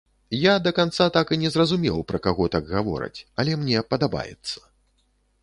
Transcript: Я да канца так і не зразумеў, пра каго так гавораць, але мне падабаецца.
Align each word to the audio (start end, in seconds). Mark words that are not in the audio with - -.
Я 0.43 0.53
да 0.67 0.71
канца 0.77 1.05
так 1.17 1.33
і 1.37 1.37
не 1.41 1.51
зразумеў, 1.55 1.99
пра 2.13 2.21
каго 2.25 2.49
так 2.57 2.73
гавораць, 2.73 3.19
але 3.45 3.61
мне 3.67 3.85
падабаецца. 3.93 4.57